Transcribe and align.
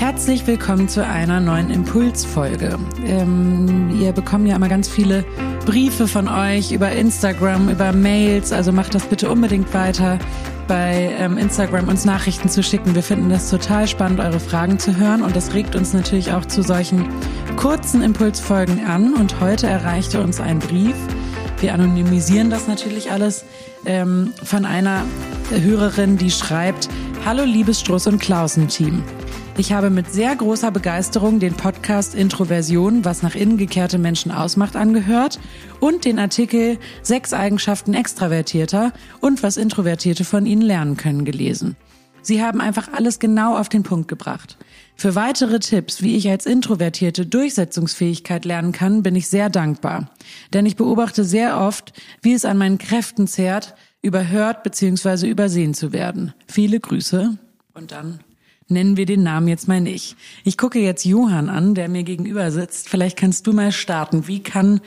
Herzlich 0.00 0.46
willkommen 0.46 0.88
zu 0.88 1.04
einer 1.04 1.40
neuen 1.40 1.68
Impulsfolge. 1.70 2.78
Ähm, 3.04 3.94
ihr 4.00 4.12
bekommt 4.12 4.48
ja 4.48 4.56
immer 4.56 4.70
ganz 4.70 4.88
viele 4.88 5.26
Briefe 5.66 6.08
von 6.08 6.26
euch 6.26 6.72
über 6.72 6.90
Instagram, 6.90 7.68
über 7.68 7.92
Mails, 7.92 8.50
also 8.50 8.72
macht 8.72 8.94
das 8.94 9.04
bitte 9.04 9.30
unbedingt 9.30 9.74
weiter 9.74 10.18
bei 10.66 11.14
ähm, 11.18 11.36
Instagram 11.36 11.88
uns 11.88 12.06
Nachrichten 12.06 12.48
zu 12.48 12.62
schicken. 12.62 12.94
Wir 12.94 13.02
finden 13.02 13.28
das 13.28 13.50
total 13.50 13.86
spannend, 13.86 14.20
eure 14.20 14.40
Fragen 14.40 14.78
zu 14.78 14.96
hören 14.96 15.20
und 15.20 15.36
das 15.36 15.52
regt 15.52 15.76
uns 15.76 15.92
natürlich 15.92 16.32
auch 16.32 16.46
zu 16.46 16.62
solchen 16.62 17.06
kurzen 17.56 18.00
Impulsfolgen 18.00 18.86
an. 18.86 19.12
Und 19.12 19.38
heute 19.38 19.66
erreichte 19.66 20.22
uns 20.22 20.40
ein 20.40 20.60
Brief. 20.60 20.96
Wir 21.60 21.74
anonymisieren 21.74 22.48
das 22.48 22.68
natürlich 22.68 23.12
alles 23.12 23.44
ähm, 23.84 24.32
von 24.42 24.64
einer 24.64 25.04
Hörerin, 25.50 26.16
die 26.16 26.30
schreibt, 26.30 26.88
Hallo 27.26 27.44
liebes 27.44 27.80
Struss 27.80 28.06
und 28.06 28.18
Klausen-Team. 28.18 29.02
Ich 29.60 29.74
habe 29.74 29.90
mit 29.90 30.10
sehr 30.10 30.34
großer 30.34 30.70
Begeisterung 30.70 31.38
den 31.38 31.52
Podcast 31.52 32.14
Introversion, 32.14 33.04
was 33.04 33.22
nach 33.22 33.34
innen 33.34 33.58
gekehrte 33.58 33.98
Menschen 33.98 34.32
ausmacht, 34.32 34.74
angehört 34.74 35.38
und 35.80 36.06
den 36.06 36.18
Artikel 36.18 36.78
Sechs 37.02 37.34
Eigenschaften 37.34 37.92
Extravertierter 37.92 38.94
und 39.20 39.42
was 39.42 39.58
Introvertierte 39.58 40.24
von 40.24 40.46
ihnen 40.46 40.62
lernen 40.62 40.96
können 40.96 41.26
gelesen. 41.26 41.76
Sie 42.22 42.42
haben 42.42 42.62
einfach 42.62 42.90
alles 42.94 43.18
genau 43.18 43.54
auf 43.58 43.68
den 43.68 43.82
Punkt 43.82 44.08
gebracht. 44.08 44.56
Für 44.96 45.14
weitere 45.14 45.58
Tipps, 45.58 46.00
wie 46.00 46.16
ich 46.16 46.30
als 46.30 46.46
Introvertierte 46.46 47.26
Durchsetzungsfähigkeit 47.26 48.46
lernen 48.46 48.72
kann, 48.72 49.02
bin 49.02 49.14
ich 49.14 49.28
sehr 49.28 49.50
dankbar. 49.50 50.10
Denn 50.54 50.64
ich 50.64 50.76
beobachte 50.76 51.22
sehr 51.22 51.60
oft, 51.60 51.92
wie 52.22 52.32
es 52.32 52.46
an 52.46 52.56
meinen 52.56 52.78
Kräften 52.78 53.26
zehrt, 53.26 53.74
überhört 54.00 54.62
bzw. 54.62 55.28
übersehen 55.28 55.74
zu 55.74 55.92
werden. 55.92 56.32
Viele 56.46 56.80
Grüße 56.80 57.36
und 57.74 57.92
dann 57.92 58.20
nennen 58.70 58.96
wir 58.96 59.06
den 59.06 59.22
Namen 59.22 59.48
jetzt 59.48 59.68
mal 59.68 59.80
nicht. 59.80 60.16
Ich 60.44 60.56
gucke 60.56 60.78
jetzt 60.78 61.04
Johann 61.04 61.48
an, 61.48 61.74
der 61.74 61.88
mir 61.88 62.02
gegenüber 62.02 62.50
sitzt. 62.50 62.88
Vielleicht 62.88 63.18
kannst 63.18 63.46
du 63.46 63.52
mal 63.52 63.72
starten. 63.72 64.26
Wie 64.26 64.42
kann 64.42 64.80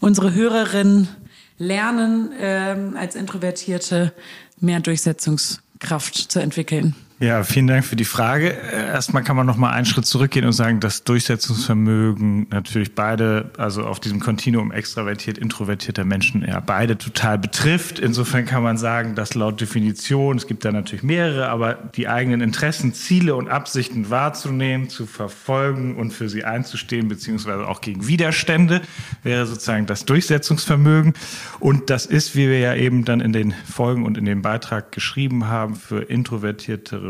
unsere 0.00 0.34
Hörerin 0.34 1.08
lernen, 1.58 2.30
ähm, 2.40 2.96
als 2.96 3.14
Introvertierte 3.14 4.12
mehr 4.58 4.80
Durchsetzungskraft 4.80 6.16
zu 6.16 6.40
entwickeln? 6.40 6.94
Ja, 7.22 7.44
vielen 7.44 7.66
Dank 7.66 7.84
für 7.84 7.96
die 7.96 8.06
Frage. 8.06 8.48
Erstmal 8.48 9.22
kann 9.22 9.36
man 9.36 9.46
noch 9.46 9.58
mal 9.58 9.68
einen 9.72 9.84
Schritt 9.84 10.06
zurückgehen 10.06 10.46
und 10.46 10.54
sagen, 10.54 10.80
dass 10.80 11.04
Durchsetzungsvermögen 11.04 12.46
natürlich 12.48 12.94
beide, 12.94 13.50
also 13.58 13.84
auf 13.84 14.00
diesem 14.00 14.20
Kontinuum 14.20 14.72
extravertiert, 14.72 15.36
introvertierter 15.36 16.06
Menschen, 16.06 16.42
ja 16.48 16.60
beide 16.60 16.96
total 16.96 17.36
betrifft. 17.36 17.98
Insofern 17.98 18.46
kann 18.46 18.62
man 18.62 18.78
sagen, 18.78 19.16
dass 19.16 19.34
laut 19.34 19.60
Definition, 19.60 20.38
es 20.38 20.46
gibt 20.46 20.64
da 20.64 20.72
natürlich 20.72 21.02
mehrere, 21.02 21.50
aber 21.50 21.74
die 21.74 22.08
eigenen 22.08 22.40
Interessen, 22.40 22.94
Ziele 22.94 23.36
und 23.36 23.50
Absichten 23.50 24.08
wahrzunehmen, 24.08 24.88
zu 24.88 25.04
verfolgen 25.04 25.96
und 25.96 26.14
für 26.14 26.30
sie 26.30 26.44
einzustehen, 26.44 27.08
beziehungsweise 27.08 27.68
auch 27.68 27.82
gegen 27.82 28.06
Widerstände, 28.06 28.80
wäre 29.22 29.44
sozusagen 29.44 29.84
das 29.84 30.06
Durchsetzungsvermögen. 30.06 31.12
Und 31.58 31.90
das 31.90 32.06
ist, 32.06 32.34
wie 32.34 32.48
wir 32.48 32.60
ja 32.60 32.74
eben 32.74 33.04
dann 33.04 33.20
in 33.20 33.34
den 33.34 33.52
Folgen 33.70 34.06
und 34.06 34.16
in 34.16 34.24
dem 34.24 34.40
Beitrag 34.40 34.90
geschrieben 34.90 35.48
haben, 35.48 35.76
für 35.76 36.08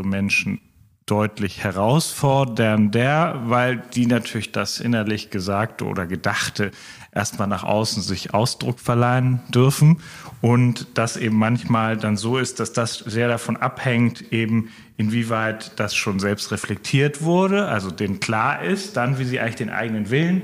introvertierte 0.01 0.07
Menschen 0.07 0.61
deutlich 1.07 1.63
herausfordernder, 1.63 3.41
weil 3.45 3.83
die 3.93 4.05
natürlich 4.05 4.51
das 4.51 4.79
innerlich 4.79 5.29
Gesagte 5.29 5.85
oder 5.85 6.05
Gedachte 6.05 6.71
erstmal 7.13 7.47
nach 7.47 7.63
außen 7.63 8.01
sich 8.01 8.33
Ausdruck 8.33 8.79
verleihen 8.79 9.41
dürfen 9.49 9.99
und 10.41 10.87
das 10.93 11.17
eben 11.17 11.35
manchmal 11.35 11.97
dann 11.97 12.15
so 12.17 12.37
ist, 12.37 12.59
dass 12.59 12.71
das 12.71 12.99
sehr 12.99 13.27
davon 13.27 13.57
abhängt, 13.57 14.31
eben 14.31 14.69
inwieweit 14.95 15.77
das 15.79 15.95
schon 15.95 16.19
selbst 16.19 16.51
reflektiert 16.51 17.23
wurde, 17.23 17.65
also 17.65 17.91
denen 17.91 18.19
klar 18.19 18.63
ist, 18.63 18.95
dann 18.95 19.19
wie 19.19 19.25
sie 19.25 19.39
eigentlich 19.39 19.55
den 19.55 19.71
eigenen 19.71 20.11
Willen 20.11 20.43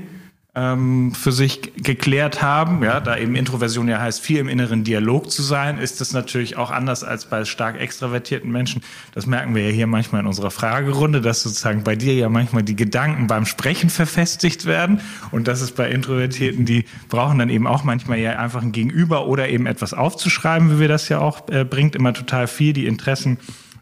ähm, 0.58 1.12
für 1.12 1.30
sich 1.30 1.72
geklärt 1.76 2.42
haben. 2.42 2.82
Ja, 2.82 2.98
da 3.00 3.16
eben 3.16 3.36
Introversion 3.36 3.88
ja 3.88 4.00
heißt, 4.00 4.20
viel 4.20 4.38
im 4.38 4.48
inneren 4.48 4.82
Dialog 4.82 5.30
zu 5.30 5.42
sein, 5.42 5.78
ist 5.78 6.00
das 6.00 6.12
natürlich 6.12 6.56
auch 6.56 6.70
anders 6.70 7.04
als 7.04 7.26
bei 7.26 7.44
stark 7.44 7.80
extravertierten 7.80 8.50
Menschen. 8.50 8.82
Das 9.14 9.26
merken 9.26 9.54
wir 9.54 9.66
ja 9.66 9.70
hier 9.70 9.86
manchmal 9.86 10.22
in 10.22 10.26
unserer 10.26 10.50
Fragerunde, 10.50 11.20
dass 11.20 11.42
sozusagen 11.42 11.84
bei 11.84 11.94
dir 11.94 12.14
ja 12.14 12.28
manchmal 12.28 12.64
die 12.64 12.74
Gedanken 12.74 13.28
beim 13.28 13.46
Sprechen 13.46 13.88
verfestigt 13.88 14.66
werden 14.66 15.00
und 15.30 15.46
das 15.46 15.60
ist 15.60 15.76
bei 15.76 15.90
Introvertierten, 15.90 16.64
die 16.64 16.84
brauchen 17.08 17.38
dann 17.38 17.50
eben 17.50 17.66
auch 17.66 17.84
manchmal 17.84 18.18
ja 18.18 18.38
einfach 18.38 18.62
ein 18.62 18.72
Gegenüber 18.72 19.26
oder 19.26 19.48
eben 19.48 19.66
etwas 19.66 19.94
aufzuschreiben, 19.94 20.74
wie 20.74 20.80
wir 20.80 20.88
das 20.88 21.08
ja 21.08 21.20
auch 21.20 21.48
äh, 21.50 21.64
bringt, 21.64 21.94
immer 21.94 22.12
total 22.12 22.48
viel, 22.48 22.72
die 22.72 22.86
Interessen 22.86 23.38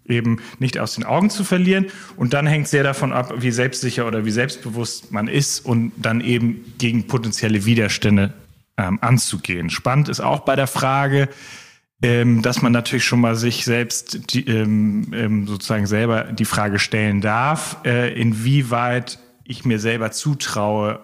eben 0.08 0.38
nicht 0.58 0.78
aus 0.78 0.94
den 0.94 1.04
Augen 1.04 1.30
zu 1.30 1.44
verlieren. 1.44 1.86
Und 2.16 2.32
dann 2.34 2.46
hängt 2.46 2.68
sehr 2.68 2.82
davon 2.82 3.12
ab, 3.12 3.34
wie 3.38 3.50
selbstsicher 3.50 4.06
oder 4.06 4.24
wie 4.24 4.30
selbstbewusst 4.30 5.12
man 5.12 5.28
ist 5.28 5.64
und 5.64 5.92
dann 5.96 6.20
eben 6.20 6.74
gegen 6.78 7.06
potenzielle 7.06 7.64
Widerstände 7.64 8.32
ähm, 8.76 8.98
anzugehen. 9.00 9.70
Spannend 9.70 10.08
ist 10.08 10.20
auch 10.20 10.40
bei 10.40 10.56
der 10.56 10.66
Frage, 10.66 11.28
ähm, 12.02 12.42
dass 12.42 12.60
man 12.62 12.72
natürlich 12.72 13.04
schon 13.04 13.20
mal 13.20 13.36
sich 13.36 13.64
selbst 13.64 14.32
die, 14.34 14.46
ähm, 14.46 15.12
ähm 15.14 15.46
sozusagen 15.46 15.86
selber 15.86 16.24
die 16.24 16.44
Frage 16.44 16.78
stellen 16.78 17.20
darf, 17.20 17.78
äh, 17.84 18.12
inwieweit 18.20 19.18
ich 19.44 19.64
mir 19.64 19.78
selber 19.78 20.10
zutraue 20.10 21.00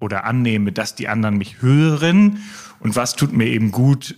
oder 0.00 0.24
annehme, 0.24 0.70
dass 0.70 0.94
die 0.94 1.08
anderen 1.08 1.38
mich 1.38 1.62
hören 1.62 2.38
und 2.78 2.94
was 2.94 3.16
tut 3.16 3.32
mir 3.32 3.46
eben 3.46 3.72
gut, 3.72 4.14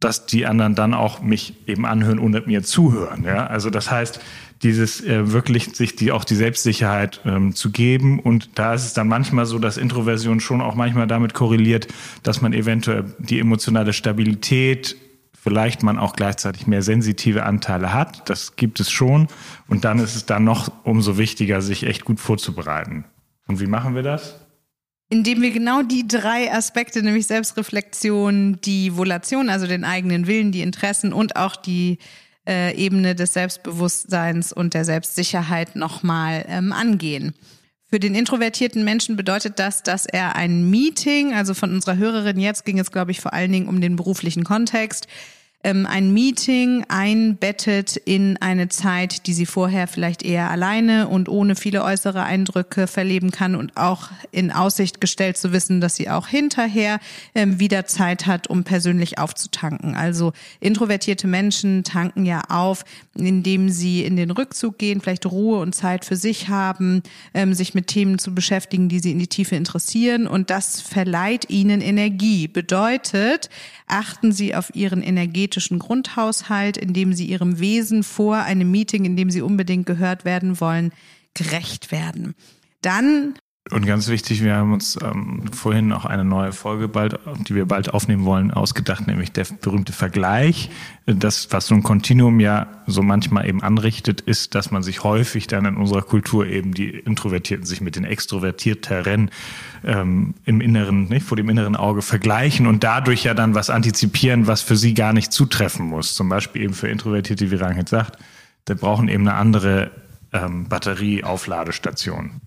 dass 0.00 0.26
die 0.26 0.46
anderen 0.46 0.74
dann 0.74 0.94
auch 0.94 1.20
mich 1.22 1.54
eben 1.66 1.84
anhören 1.84 2.18
und 2.18 2.46
mir 2.46 2.62
zuhören. 2.62 3.24
Ja? 3.24 3.46
Also 3.46 3.70
das 3.70 3.90
heißt, 3.90 4.20
dieses 4.62 5.04
äh, 5.04 5.32
wirklich 5.32 5.74
sich 5.76 5.96
die 5.96 6.12
auch 6.12 6.24
die 6.24 6.34
Selbstsicherheit 6.34 7.20
ähm, 7.24 7.54
zu 7.54 7.70
geben 7.70 8.18
und 8.20 8.58
da 8.58 8.74
ist 8.74 8.84
es 8.84 8.94
dann 8.94 9.08
manchmal 9.08 9.46
so, 9.46 9.58
dass 9.58 9.76
Introversion 9.76 10.40
schon 10.40 10.60
auch 10.60 10.74
manchmal 10.74 11.06
damit 11.06 11.34
korreliert, 11.34 11.88
dass 12.22 12.40
man 12.40 12.52
eventuell 12.52 13.04
die 13.18 13.38
emotionale 13.38 13.92
Stabilität 13.92 14.96
vielleicht 15.32 15.82
man 15.82 15.98
auch 15.98 16.14
gleichzeitig 16.14 16.66
mehr 16.66 16.82
sensitive 16.82 17.44
Anteile 17.44 17.92
hat. 17.92 18.28
Das 18.28 18.56
gibt 18.56 18.80
es 18.80 18.90
schon 18.90 19.28
und 19.68 19.84
dann 19.84 19.98
ist 19.98 20.16
es 20.16 20.26
dann 20.26 20.44
noch 20.44 20.72
umso 20.84 21.18
wichtiger, 21.18 21.60
sich 21.62 21.84
echt 21.84 22.04
gut 22.04 22.20
vorzubereiten. 22.20 23.04
Und 23.46 23.60
wie 23.60 23.66
machen 23.66 23.94
wir 23.94 24.02
das? 24.02 24.47
Indem 25.08 25.40
wir 25.40 25.50
genau 25.50 25.82
die 25.82 26.06
drei 26.06 26.52
Aspekte, 26.52 27.02
nämlich 27.02 27.26
Selbstreflexion, 27.26 28.60
die 28.60 28.96
Volation, 28.96 29.48
also 29.48 29.66
den 29.66 29.84
eigenen 29.84 30.26
Willen, 30.26 30.52
die 30.52 30.62
Interessen 30.62 31.12
und 31.12 31.36
auch 31.36 31.56
die 31.56 31.98
äh, 32.46 32.74
Ebene 32.76 33.14
des 33.14 33.32
Selbstbewusstseins 33.32 34.52
und 34.52 34.74
der 34.74 34.84
Selbstsicherheit 34.84 35.76
nochmal 35.76 36.44
ähm, 36.48 36.72
angehen. 36.72 37.34
Für 37.90 37.98
den 37.98 38.14
introvertierten 38.14 38.84
Menschen 38.84 39.16
bedeutet 39.16 39.58
das, 39.58 39.82
dass 39.82 40.04
er 40.04 40.36
ein 40.36 40.68
Meeting, 40.68 41.32
also 41.32 41.54
von 41.54 41.72
unserer 41.72 41.96
Hörerin 41.96 42.38
jetzt 42.38 42.66
ging 42.66 42.78
es, 42.78 42.90
glaube 42.90 43.12
ich, 43.12 43.20
vor 43.20 43.32
allen 43.32 43.50
Dingen 43.50 43.66
um 43.66 43.80
den 43.80 43.96
beruflichen 43.96 44.44
Kontext, 44.44 45.08
ähm, 45.68 45.86
ein 45.86 46.12
Meeting 46.12 46.84
einbettet 46.88 47.96
in 47.96 48.36
eine 48.38 48.68
Zeit, 48.68 49.26
die 49.26 49.34
sie 49.34 49.44
vorher 49.44 49.86
vielleicht 49.86 50.22
eher 50.22 50.50
alleine 50.50 51.08
und 51.08 51.28
ohne 51.28 51.56
viele 51.56 51.84
äußere 51.84 52.22
Eindrücke 52.22 52.86
verleben 52.86 53.30
kann 53.30 53.54
und 53.54 53.76
auch 53.76 54.08
in 54.30 54.50
Aussicht 54.50 55.00
gestellt 55.00 55.36
zu 55.36 55.52
wissen, 55.52 55.80
dass 55.80 55.96
sie 55.96 56.08
auch 56.08 56.26
hinterher 56.26 57.00
ähm, 57.34 57.60
wieder 57.60 57.84
Zeit 57.86 58.26
hat, 58.26 58.46
um 58.48 58.64
persönlich 58.64 59.18
aufzutanken. 59.18 59.94
Also 59.94 60.32
introvertierte 60.60 61.26
Menschen 61.26 61.84
tanken 61.84 62.24
ja 62.24 62.42
auf, 62.48 62.84
indem 63.14 63.68
sie 63.68 64.04
in 64.04 64.16
den 64.16 64.30
Rückzug 64.30 64.78
gehen, 64.78 65.00
vielleicht 65.00 65.26
Ruhe 65.26 65.60
und 65.60 65.74
Zeit 65.74 66.04
für 66.04 66.16
sich 66.16 66.48
haben, 66.48 67.02
ähm, 67.34 67.52
sich 67.52 67.74
mit 67.74 67.88
Themen 67.88 68.18
zu 68.18 68.34
beschäftigen, 68.34 68.88
die 68.88 69.00
sie 69.00 69.12
in 69.12 69.18
die 69.18 69.26
Tiefe 69.26 69.56
interessieren 69.56 70.26
und 70.26 70.48
das 70.48 70.80
verleiht 70.80 71.50
ihnen 71.50 71.82
Energie. 71.82 72.48
Bedeutet, 72.48 73.50
achten 73.86 74.32
sie 74.32 74.54
auf 74.54 74.74
ihren 74.74 75.02
Energetischen 75.02 75.57
energetischen 75.58 75.78
Grundhaushalt, 75.78 76.76
in 76.76 76.92
dem 76.92 77.12
sie 77.12 77.26
ihrem 77.26 77.58
Wesen 77.58 78.02
vor 78.02 78.36
einem 78.36 78.70
Meeting, 78.70 79.04
in 79.04 79.16
dem 79.16 79.30
sie 79.30 79.42
unbedingt 79.42 79.86
gehört 79.86 80.24
werden 80.24 80.60
wollen, 80.60 80.92
gerecht 81.34 81.90
werden. 81.90 82.34
Dann 82.80 83.34
und 83.70 83.86
ganz 83.86 84.08
wichtig, 84.08 84.42
wir 84.42 84.54
haben 84.56 84.72
uns 84.72 84.98
ähm, 85.02 85.42
vorhin 85.52 85.92
auch 85.92 86.04
eine 86.04 86.24
neue 86.24 86.52
Folge 86.52 86.88
bald, 86.88 87.18
die 87.48 87.54
wir 87.54 87.66
bald 87.66 87.92
aufnehmen 87.92 88.24
wollen, 88.24 88.50
ausgedacht, 88.50 89.06
nämlich 89.06 89.32
der 89.32 89.46
berühmte 89.60 89.92
Vergleich. 89.92 90.70
Das, 91.06 91.48
was 91.50 91.66
so 91.66 91.74
ein 91.74 91.82
Kontinuum 91.82 92.40
ja 92.40 92.66
so 92.86 93.02
manchmal 93.02 93.48
eben 93.48 93.62
anrichtet, 93.62 94.20
ist, 94.22 94.54
dass 94.54 94.70
man 94.70 94.82
sich 94.82 95.04
häufig 95.04 95.46
dann 95.46 95.66
in 95.66 95.76
unserer 95.76 96.02
Kultur 96.02 96.46
eben 96.46 96.72
die 96.72 96.88
Introvertierten 96.90 97.66
sich 97.66 97.80
mit 97.80 97.96
den 97.96 98.04
Extrovertierteren 98.04 99.30
ähm, 99.84 100.34
im 100.44 100.60
Inneren, 100.60 101.08
nicht, 101.08 101.26
vor 101.26 101.36
dem 101.36 101.48
inneren 101.48 101.76
Auge 101.76 102.02
vergleichen 102.02 102.66
und 102.66 102.84
dadurch 102.84 103.24
ja 103.24 103.34
dann 103.34 103.54
was 103.54 103.70
antizipieren, 103.70 104.46
was 104.46 104.62
für 104.62 104.76
sie 104.76 104.94
gar 104.94 105.12
nicht 105.12 105.32
zutreffen 105.32 105.86
muss. 105.86 106.14
Zum 106.14 106.28
Beispiel 106.28 106.62
eben 106.62 106.74
für 106.74 106.88
Introvertierte, 106.88 107.50
wie 107.50 107.56
Rangit 107.56 107.88
sagt, 107.88 108.18
da 108.64 108.74
brauchen 108.74 109.08
eben 109.08 109.28
eine 109.28 109.36
andere 109.36 109.90
ähm, 110.32 110.68
Batterieaufladestation. 110.68 112.40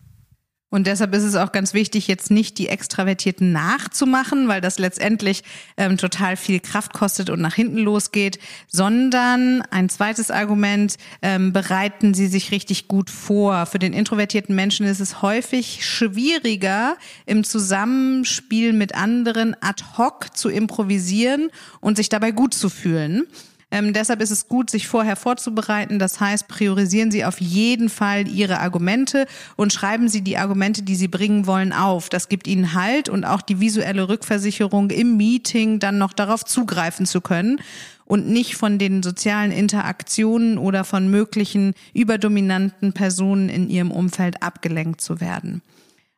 Und 0.71 0.87
deshalb 0.87 1.13
ist 1.13 1.23
es 1.23 1.35
auch 1.35 1.51
ganz 1.51 1.73
wichtig, 1.73 2.07
jetzt 2.07 2.31
nicht 2.31 2.57
die 2.57 2.69
Extravertierten 2.69 3.51
nachzumachen, 3.51 4.47
weil 4.47 4.61
das 4.61 4.79
letztendlich 4.79 5.43
ähm, 5.75 5.97
total 5.97 6.37
viel 6.37 6.61
Kraft 6.61 6.93
kostet 6.93 7.29
und 7.29 7.41
nach 7.41 7.55
hinten 7.55 7.77
losgeht, 7.77 8.39
sondern 8.69 9.63
ein 9.69 9.89
zweites 9.89 10.31
Argument, 10.31 10.95
ähm, 11.21 11.51
bereiten 11.51 12.13
Sie 12.13 12.27
sich 12.27 12.51
richtig 12.51 12.87
gut 12.87 13.09
vor. 13.09 13.65
Für 13.65 13.79
den 13.79 13.91
introvertierten 13.91 14.55
Menschen 14.55 14.85
ist 14.85 15.01
es 15.01 15.21
häufig 15.21 15.85
schwieriger, 15.85 16.95
im 17.25 17.43
Zusammenspiel 17.43 18.71
mit 18.71 18.95
anderen 18.95 19.57
ad 19.59 19.83
hoc 19.97 20.37
zu 20.37 20.47
improvisieren 20.47 21.49
und 21.81 21.97
sich 21.97 22.07
dabei 22.07 22.31
gut 22.31 22.53
zu 22.53 22.69
fühlen. 22.69 23.27
Ähm, 23.71 23.93
deshalb 23.93 24.21
ist 24.21 24.31
es 24.31 24.49
gut, 24.49 24.69
sich 24.69 24.87
vorher 24.87 25.15
vorzubereiten. 25.15 25.97
Das 25.97 26.19
heißt, 26.19 26.49
priorisieren 26.49 27.09
Sie 27.09 27.23
auf 27.23 27.39
jeden 27.39 27.89
Fall 27.89 28.27
Ihre 28.27 28.59
Argumente 28.59 29.25
und 29.55 29.71
schreiben 29.71 30.09
Sie 30.09 30.21
die 30.21 30.37
Argumente, 30.37 30.83
die 30.83 30.95
Sie 30.95 31.07
bringen 31.07 31.47
wollen, 31.47 31.71
auf. 31.71 32.09
Das 32.09 32.27
gibt 32.27 32.47
Ihnen 32.47 32.73
Halt 32.73 33.07
und 33.07 33.23
auch 33.23 33.41
die 33.41 33.61
visuelle 33.61 34.09
Rückversicherung 34.09 34.89
im 34.89 35.15
Meeting 35.15 35.79
dann 35.79 35.97
noch 35.97 36.11
darauf 36.11 36.43
zugreifen 36.43 37.05
zu 37.05 37.21
können 37.21 37.61
und 38.03 38.27
nicht 38.27 38.57
von 38.57 38.77
den 38.77 39.01
sozialen 39.01 39.53
Interaktionen 39.53 40.57
oder 40.57 40.83
von 40.83 41.09
möglichen 41.09 41.73
überdominanten 41.93 42.91
Personen 42.91 43.47
in 43.47 43.69
Ihrem 43.69 43.89
Umfeld 43.89 44.43
abgelenkt 44.43 44.99
zu 44.99 45.21
werden. 45.21 45.61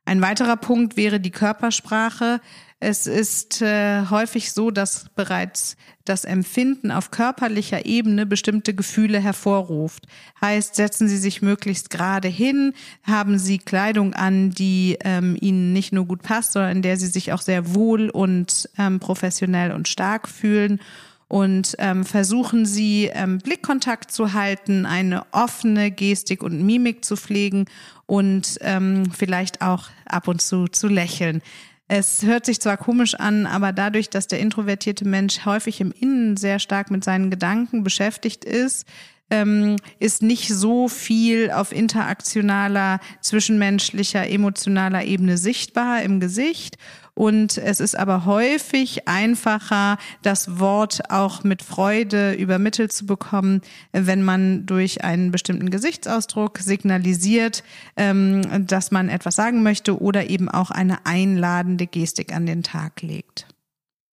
Ein 0.06 0.22
weiterer 0.22 0.58
Punkt 0.58 0.98
wäre 0.98 1.20
die 1.20 1.32
Körpersprache. 1.32 2.42
Es 2.84 3.08
ist 3.08 3.62
äh, 3.62 4.08
häufig 4.10 4.52
so, 4.52 4.70
dass 4.70 5.06
bereits 5.16 5.78
das 6.04 6.26
Empfinden 6.26 6.92
auf 6.92 7.12
körperlicher 7.12 7.86
Ebene 7.86 8.26
bestimmte 8.26 8.74
Gefühle 8.74 9.22
hervorruft. 9.22 10.06
Heißt, 10.42 10.76
setzen 10.76 11.08
Sie 11.08 11.18
sich 11.18 11.42
möglichst 11.42 11.90
gerade 11.90 12.28
hin, 12.28 12.74
haben 13.04 13.40
Sie 13.40 13.58
Kleidung 13.58 14.14
an, 14.14 14.52
die 14.52 14.98
ähm, 15.02 15.38
Ihnen 15.40 15.72
nicht 15.72 15.94
nur 15.94 16.06
gut 16.06 16.24
passt, 16.24 16.52
sondern 16.52 16.76
in 16.76 16.82
der 16.82 16.98
Sie 16.98 17.08
sich 17.08 17.32
auch 17.32 17.42
sehr 17.42 17.74
wohl 17.74 18.10
und 18.10 18.70
ähm, 18.78 19.00
professionell 19.00 19.72
und 19.72 19.88
stark 19.88 20.28
fühlen 20.28 20.82
und 21.30 21.76
ähm, 21.80 22.04
versuchen 22.04 22.66
Sie 22.66 23.10
ähm, 23.14 23.38
Blickkontakt 23.38 24.12
zu 24.12 24.34
halten, 24.34 24.86
eine 24.86 25.24
offene 25.32 25.90
Gestik 25.90 26.44
und 26.44 26.62
Mimik 26.62 27.06
zu 27.06 27.16
pflegen 27.16 27.66
und 28.08 28.58
ähm, 28.60 29.10
vielleicht 29.12 29.62
auch 29.62 29.86
ab 30.06 30.28
und 30.28 30.42
zu 30.42 30.68
zu 30.68 30.90
lächeln. 30.90 31.42
Es 31.88 32.24
hört 32.24 32.46
sich 32.46 32.62
zwar 32.62 32.78
komisch 32.78 33.16
an, 33.16 33.46
aber 33.46 33.74
dadurch, 33.74 34.10
dass 34.10 34.28
der 34.28 34.40
introvertierte 34.40 35.06
Mensch 35.06 35.46
häufig 35.46 35.82
im 35.82 35.92
Innen 35.92 36.38
sehr 36.38 36.60
stark 36.60 36.92
mit 36.92 37.04
seinen 37.04 37.30
Gedanken 37.30 37.84
beschäftigt 37.84 38.46
ist, 38.46 38.88
ähm, 39.34 39.78
ist 39.98 40.22
nicht 40.22 40.50
so 40.50 40.88
viel 40.88 41.50
auf 41.50 41.72
interaktionaler, 41.72 43.00
zwischenmenschlicher, 43.20 44.30
emotionaler 44.30 45.04
Ebene 45.06 45.38
sichtbar 45.38 46.04
im 46.04 46.20
Gesicht. 46.20 46.78
Und 47.16 47.58
es 47.58 47.80
ist 47.80 47.96
aber 47.96 48.26
häufig 48.26 49.08
einfacher, 49.08 49.98
das 50.24 50.60
Wort 50.60 51.12
auch 51.12 51.44
mit 51.44 51.62
Freude 51.62 52.34
übermittelt 52.34 52.92
zu 52.92 53.06
bekommen, 53.06 53.62
wenn 53.92 54.24
man 54.24 54.66
durch 54.66 55.04
einen 55.04 55.32
bestimmten 55.32 55.70
Gesichtsausdruck 55.70 56.60
signalisiert, 56.60 57.64
ähm, 57.98 58.68
dass 58.68 58.92
man 58.92 59.10
etwas 59.10 59.36
sagen 59.36 59.64
möchte 59.64 60.00
oder 60.00 60.30
eben 60.30 60.50
auch 60.50 60.72
eine 60.72 61.06
einladende 61.06 61.88
Gestik 61.88 62.34
an 62.34 62.46
den 62.46 62.64
Tag 62.64 63.02
legt. 63.02 63.48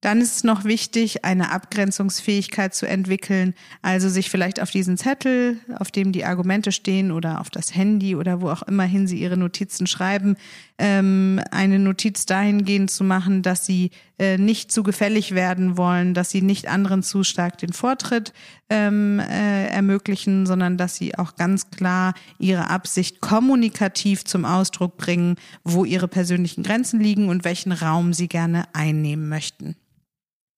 Dann 0.01 0.23
ist 0.23 0.37
es 0.37 0.45
noch 0.45 0.65
wichtig, 0.65 1.27
eine 1.27 1.51
Abgrenzungsfähigkeit 1.51 2.75
zu 2.75 2.87
entwickeln, 2.87 3.55
also 3.83 4.09
sich 4.09 4.31
vielleicht 4.31 4.59
auf 4.63 4.71
diesen 4.71 4.97
Zettel, 4.97 5.59
auf 5.79 5.91
dem 5.91 6.13
die 6.13 6.25
Argumente 6.25 6.73
stehen 6.73 7.13
oder 7.13 7.39
auf 7.39 7.51
das 7.51 7.75
Handy 7.75 8.17
oder 8.17 8.41
wo 8.41 8.49
auch 8.49 8.63
immerhin 8.63 9.07
Sie 9.07 9.19
Ihre 9.19 9.37
Notizen 9.37 9.87
schreiben, 9.87 10.37
ähm, 10.79 11.43
eine 11.51 11.79
Notiz 11.79 12.25
dahingehend 12.25 12.91
zu 12.91 13.05
machen, 13.05 13.43
dass 13.43 13.67
Sie 13.67 13.91
äh, 14.19 14.39
nicht 14.39 14.73
zu 14.73 14.83
gefällig 14.83 15.35
werden 15.35 15.77
wollen, 15.77 16.15
dass 16.15 16.31
Sie 16.31 16.41
nicht 16.41 16.67
anderen 16.69 17.03
zu 17.03 17.23
stark 17.23 17.59
den 17.59 17.75
Vortritt 17.75 18.33
ähm, 18.71 19.19
äh, 19.19 19.67
ermöglichen, 19.67 20.47
sondern 20.47 20.79
dass 20.79 20.97
Sie 20.97 21.19
auch 21.19 21.37
ganz 21.37 21.71
klar 21.71 22.15
Ihre 22.39 22.71
Absicht 22.71 23.21
kommunikativ 23.21 24.25
zum 24.25 24.47
Ausdruck 24.47 24.97
bringen, 24.97 25.37
wo 25.63 25.85
Ihre 25.85 26.09
persönlichen 26.09 26.63
Grenzen 26.63 27.01
liegen 27.01 27.29
und 27.29 27.45
welchen 27.45 27.73
Raum 27.73 28.15
Sie 28.15 28.29
gerne 28.29 28.65
einnehmen 28.73 29.29
möchten. 29.29 29.77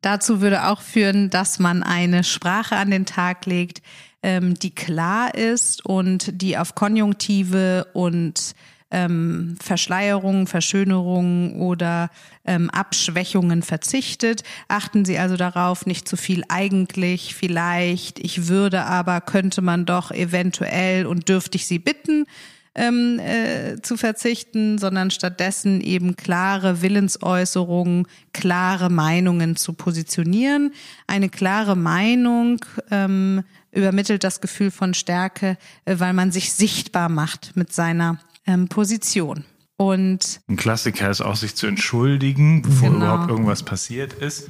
Dazu 0.02 0.40
würde 0.40 0.66
auch 0.66 0.82
führen, 0.82 1.30
dass 1.30 1.58
man 1.58 1.82
eine 1.82 2.24
Sprache 2.24 2.76
an 2.76 2.90
den 2.90 3.06
Tag 3.06 3.46
legt, 3.46 3.82
ähm, 4.22 4.54
die 4.54 4.74
klar 4.74 5.34
ist 5.34 5.84
und 5.86 6.42
die 6.42 6.58
auf 6.58 6.74
Konjunktive 6.74 7.86
und 7.94 8.54
ähm, 8.90 9.56
Verschleierungen, 9.60 10.46
Verschönerungen 10.46 11.54
oder 11.60 12.10
ähm, 12.44 12.68
Abschwächungen 12.70 13.62
verzichtet. 13.62 14.42
Achten 14.68 15.04
Sie 15.04 15.18
also 15.18 15.36
darauf, 15.36 15.86
nicht 15.86 16.06
zu 16.06 16.16
viel 16.16 16.44
eigentlich, 16.48 17.34
vielleicht, 17.34 18.18
ich 18.18 18.48
würde 18.48 18.84
aber, 18.84 19.20
könnte 19.22 19.62
man 19.62 19.86
doch 19.86 20.10
eventuell 20.10 21.06
und 21.06 21.28
dürfte 21.28 21.56
ich 21.56 21.66
Sie 21.66 21.78
bitten 21.78 22.26
ähm, 22.74 23.18
äh, 23.18 23.80
zu 23.82 23.96
verzichten, 23.96 24.78
sondern 24.78 25.10
stattdessen 25.10 25.80
eben 25.80 26.16
klare 26.16 26.82
Willensäußerungen, 26.82 28.06
klare 28.32 28.90
Meinungen 28.90 29.56
zu 29.56 29.74
positionieren. 29.74 30.72
Eine 31.06 31.28
klare 31.28 31.76
Meinung 31.76 32.64
ähm, 32.90 33.42
übermittelt 33.72 34.24
das 34.24 34.40
Gefühl 34.40 34.70
von 34.70 34.94
Stärke, 34.94 35.58
äh, 35.84 35.96
weil 35.98 36.12
man 36.12 36.32
sich 36.32 36.52
sichtbar 36.52 37.08
macht 37.08 37.56
mit 37.56 37.72
seiner 37.72 38.18
ähm, 38.46 38.68
Position. 38.68 39.44
Und 39.76 40.40
ein 40.48 40.56
Klassiker 40.56 41.10
ist 41.10 41.22
auch, 41.22 41.36
sich 41.36 41.54
zu 41.54 41.66
entschuldigen, 41.66 42.62
bevor 42.62 42.90
genau. 42.90 43.04
überhaupt 43.04 43.30
irgendwas 43.30 43.62
passiert 43.64 44.12
ist. 44.14 44.48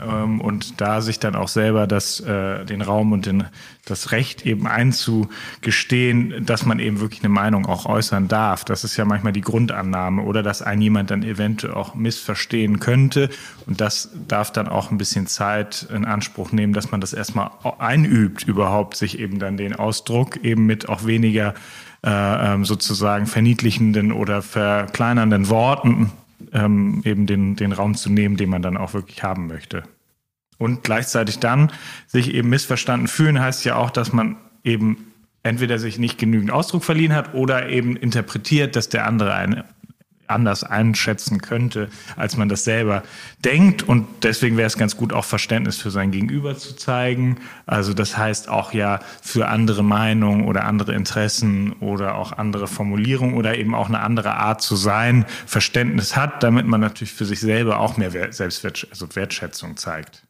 Ähm, 0.00 0.40
und 0.40 0.80
da 0.80 1.00
sich 1.00 1.20
dann 1.20 1.36
auch 1.36 1.48
selber 1.48 1.86
das, 1.86 2.18
äh, 2.20 2.64
den 2.64 2.82
Raum 2.82 3.12
und 3.12 3.26
den, 3.26 3.44
das 3.84 4.10
Recht 4.10 4.44
eben 4.44 4.66
einzugestehen, 4.66 6.44
dass 6.44 6.66
man 6.66 6.80
eben 6.80 7.00
wirklich 7.00 7.20
eine 7.20 7.28
Meinung 7.28 7.66
auch 7.66 7.86
äußern 7.86 8.26
darf. 8.26 8.64
Das 8.64 8.82
ist 8.82 8.96
ja 8.96 9.04
manchmal 9.04 9.32
die 9.32 9.40
Grundannahme 9.40 10.22
oder 10.22 10.42
dass 10.42 10.62
ein 10.62 10.80
jemand 10.80 11.10
dann 11.10 11.22
eventuell 11.22 11.74
auch 11.74 11.94
missverstehen 11.94 12.80
könnte. 12.80 13.30
Und 13.66 13.80
das 13.80 14.10
darf 14.26 14.50
dann 14.50 14.68
auch 14.68 14.90
ein 14.90 14.98
bisschen 14.98 15.28
Zeit 15.28 15.86
in 15.94 16.04
Anspruch 16.04 16.50
nehmen, 16.50 16.72
dass 16.72 16.90
man 16.90 17.00
das 17.00 17.12
erstmal 17.12 17.50
einübt, 17.78 18.42
überhaupt 18.42 18.96
sich 18.96 19.20
eben 19.20 19.38
dann 19.38 19.56
den 19.56 19.76
Ausdruck 19.76 20.38
eben 20.38 20.66
mit 20.66 20.88
auch 20.88 21.06
weniger 21.06 21.54
äh, 22.04 22.54
ähm, 22.54 22.64
sozusagen 22.64 23.26
verniedlichenden 23.26 24.10
oder 24.12 24.42
verkleinernden 24.42 25.48
Worten 25.48 26.10
ähm, 26.54 27.02
eben 27.04 27.26
den, 27.26 27.56
den 27.56 27.72
Raum 27.72 27.94
zu 27.94 28.10
nehmen, 28.10 28.36
den 28.36 28.48
man 28.48 28.62
dann 28.62 28.76
auch 28.76 28.94
wirklich 28.94 29.22
haben 29.22 29.46
möchte. 29.46 29.82
Und 30.56 30.84
gleichzeitig 30.84 31.40
dann 31.40 31.72
sich 32.06 32.32
eben 32.32 32.48
missverstanden 32.48 33.08
fühlen, 33.08 33.40
heißt 33.40 33.64
ja 33.64 33.76
auch, 33.76 33.90
dass 33.90 34.12
man 34.12 34.36
eben 34.62 35.12
entweder 35.42 35.78
sich 35.78 35.98
nicht 35.98 36.18
genügend 36.18 36.50
Ausdruck 36.50 36.84
verliehen 36.84 37.14
hat 37.14 37.34
oder 37.34 37.68
eben 37.68 37.96
interpretiert, 37.96 38.76
dass 38.76 38.88
der 38.88 39.06
andere 39.06 39.34
eine 39.34 39.64
anders 40.26 40.64
einschätzen 40.64 41.40
könnte, 41.40 41.88
als 42.16 42.36
man 42.36 42.48
das 42.48 42.64
selber 42.64 43.02
denkt. 43.44 43.82
Und 43.82 44.06
deswegen 44.22 44.56
wäre 44.56 44.66
es 44.66 44.78
ganz 44.78 44.96
gut, 44.96 45.12
auch 45.12 45.24
Verständnis 45.24 45.76
für 45.76 45.90
sein 45.90 46.10
Gegenüber 46.10 46.56
zu 46.56 46.76
zeigen. 46.76 47.38
Also 47.66 47.94
das 47.94 48.16
heißt 48.16 48.48
auch 48.48 48.72
ja 48.72 49.00
für 49.22 49.48
andere 49.48 49.82
Meinungen 49.84 50.44
oder 50.46 50.64
andere 50.64 50.94
Interessen 50.94 51.72
oder 51.74 52.14
auch 52.16 52.32
andere 52.32 52.66
Formulierungen 52.66 53.34
oder 53.34 53.56
eben 53.56 53.74
auch 53.74 53.88
eine 53.88 54.00
andere 54.00 54.34
Art 54.34 54.62
zu 54.62 54.76
sein, 54.76 55.26
Verständnis 55.46 56.16
hat, 56.16 56.42
damit 56.42 56.66
man 56.66 56.80
natürlich 56.80 57.12
für 57.12 57.24
sich 57.24 57.40
selber 57.40 57.80
auch 57.80 57.96
mehr 57.96 58.10
Selbstwertschätzung 58.32 58.90
also 58.90 59.16
Wertschätzung 59.16 59.76
zeigt. 59.76 60.24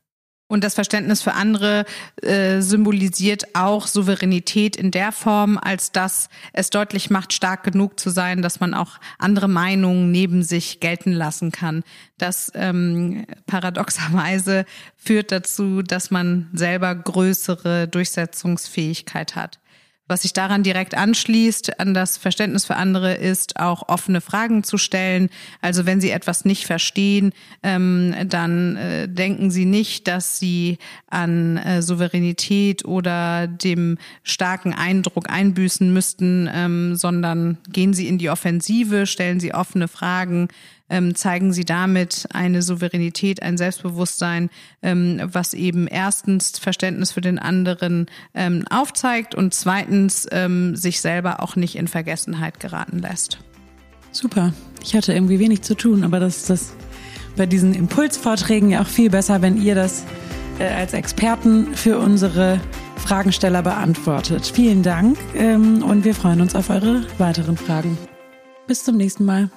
Und 0.54 0.62
das 0.62 0.74
Verständnis 0.74 1.20
für 1.20 1.32
andere 1.32 1.84
äh, 2.22 2.60
symbolisiert 2.60 3.56
auch 3.56 3.88
Souveränität 3.88 4.76
in 4.76 4.92
der 4.92 5.10
Form, 5.10 5.58
als 5.58 5.90
dass 5.90 6.28
es 6.52 6.70
deutlich 6.70 7.10
macht, 7.10 7.32
stark 7.32 7.64
genug 7.64 7.98
zu 7.98 8.08
sein, 8.08 8.40
dass 8.40 8.60
man 8.60 8.72
auch 8.72 9.00
andere 9.18 9.48
Meinungen 9.48 10.12
neben 10.12 10.44
sich 10.44 10.78
gelten 10.78 11.10
lassen 11.10 11.50
kann. 11.50 11.82
Das 12.18 12.52
ähm, 12.54 13.26
paradoxerweise 13.48 14.64
führt 14.96 15.32
dazu, 15.32 15.82
dass 15.82 16.12
man 16.12 16.50
selber 16.52 16.94
größere 16.94 17.88
Durchsetzungsfähigkeit 17.88 19.34
hat. 19.34 19.58
Was 20.06 20.20
sich 20.20 20.34
daran 20.34 20.62
direkt 20.62 20.94
anschließt, 20.94 21.80
an 21.80 21.94
das 21.94 22.18
Verständnis 22.18 22.66
für 22.66 22.76
andere, 22.76 23.14
ist 23.14 23.58
auch 23.58 23.88
offene 23.88 24.20
Fragen 24.20 24.62
zu 24.62 24.76
stellen. 24.76 25.30
Also 25.62 25.86
wenn 25.86 25.98
Sie 25.98 26.10
etwas 26.10 26.44
nicht 26.44 26.66
verstehen, 26.66 27.32
ähm, 27.62 28.14
dann 28.26 28.76
äh, 28.76 29.08
denken 29.08 29.50
Sie 29.50 29.64
nicht, 29.64 30.06
dass 30.06 30.38
Sie 30.38 30.76
an 31.08 31.56
äh, 31.56 31.80
Souveränität 31.80 32.84
oder 32.84 33.46
dem 33.46 33.96
starken 34.22 34.74
Eindruck 34.74 35.30
einbüßen 35.30 35.90
müssten, 35.90 36.50
ähm, 36.52 36.96
sondern 36.96 37.56
gehen 37.70 37.94
Sie 37.94 38.06
in 38.06 38.18
die 38.18 38.28
Offensive, 38.28 39.06
stellen 39.06 39.40
Sie 39.40 39.54
offene 39.54 39.88
Fragen, 39.88 40.48
ähm, 40.90 41.14
zeigen 41.14 41.52
sie 41.52 41.64
damit 41.64 42.26
eine 42.32 42.62
Souveränität, 42.62 43.42
ein 43.42 43.56
Selbstbewusstsein, 43.56 44.50
ähm, 44.82 45.20
was 45.24 45.54
eben 45.54 45.86
erstens 45.86 46.58
Verständnis 46.58 47.12
für 47.12 47.20
den 47.20 47.38
anderen 47.38 48.06
ähm, 48.34 48.64
aufzeigt 48.70 49.34
und 49.34 49.54
zweitens 49.94 50.26
ähm, 50.32 50.76
sich 50.76 51.00
selber 51.00 51.42
auch 51.42 51.56
nicht 51.56 51.76
in 51.76 51.88
Vergessenheit 51.88 52.60
geraten 52.60 52.98
lässt. 52.98 53.38
Super. 54.10 54.52
Ich 54.82 54.94
hatte 54.94 55.12
irgendwie 55.12 55.38
wenig 55.38 55.62
zu 55.62 55.74
tun, 55.74 56.04
aber 56.04 56.20
das 56.20 56.36
ist 56.38 56.50
das 56.50 56.72
bei 57.36 57.46
diesen 57.46 57.74
Impulsvorträgen 57.74 58.70
ja 58.70 58.82
auch 58.82 58.86
viel 58.86 59.10
besser, 59.10 59.42
wenn 59.42 59.60
ihr 59.60 59.74
das 59.74 60.04
äh, 60.58 60.66
als 60.66 60.92
Experten 60.92 61.74
für 61.74 61.98
unsere 61.98 62.60
Fragensteller 62.96 63.62
beantwortet. 63.62 64.46
Vielen 64.46 64.82
Dank 64.82 65.18
ähm, 65.34 65.82
und 65.82 66.04
wir 66.04 66.14
freuen 66.14 66.40
uns 66.40 66.54
auf 66.54 66.70
eure 66.70 67.02
weiteren 67.18 67.56
Fragen. 67.56 67.98
Bis 68.66 68.84
zum 68.84 68.96
nächsten 68.96 69.24
Mal. 69.24 69.50